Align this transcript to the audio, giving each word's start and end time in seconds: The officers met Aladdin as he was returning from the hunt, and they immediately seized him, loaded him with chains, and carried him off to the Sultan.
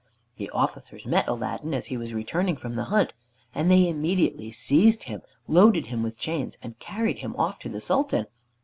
The 0.37 0.49
officers 0.49 1.05
met 1.05 1.27
Aladdin 1.27 1.75
as 1.75 1.85
he 1.85 1.95
was 1.95 2.11
returning 2.11 2.55
from 2.55 2.73
the 2.73 2.85
hunt, 2.85 3.13
and 3.53 3.69
they 3.69 3.87
immediately 3.87 4.51
seized 4.51 5.03
him, 5.03 5.21
loaded 5.47 5.85
him 5.85 6.01
with 6.01 6.17
chains, 6.17 6.57
and 6.63 6.79
carried 6.79 7.19
him 7.19 7.35
off 7.35 7.59
to 7.59 7.69
the 7.69 7.81
Sultan. 7.81 8.25